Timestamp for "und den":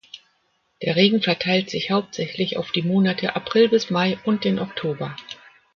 4.25-4.57